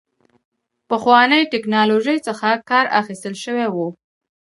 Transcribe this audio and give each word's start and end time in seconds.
پخوانۍ 0.89 1.43
ټکنالوژۍ 1.53 2.17
څخه 2.27 2.49
کار 2.69 2.85
اخیستل 3.01 3.33
شوی 3.43 3.67
و. 3.69 3.75